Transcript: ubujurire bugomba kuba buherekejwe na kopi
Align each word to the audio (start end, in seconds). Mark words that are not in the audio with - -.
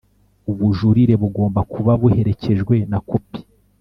ubujurire 0.51 1.15
bugomba 1.21 1.59
kuba 1.71 1.91
buherekejwe 2.01 2.75
na 2.91 2.99
kopi 3.09 3.39